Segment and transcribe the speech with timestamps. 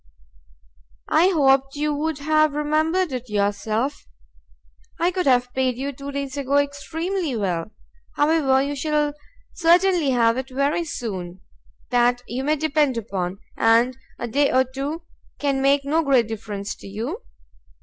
[1.11, 4.07] "I hoped you would have remembered it yourself."
[4.99, 7.69] "I could have paid you two days ago extremely well
[8.15, 9.13] however, you shall
[9.53, 11.41] certainly have it very soon,
[11.91, 15.03] that you may depend upon, and a day or two
[15.37, 17.21] can make no great difference to you."